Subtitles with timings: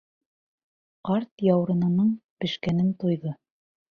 [1.09, 2.09] Ҡарт яурынының
[2.45, 3.37] бешкәнен тойҙо.